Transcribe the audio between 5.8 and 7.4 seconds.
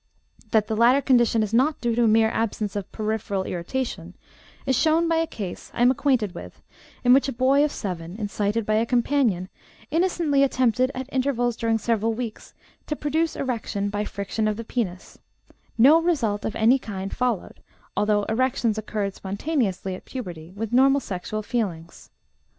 am acquainted with, in which a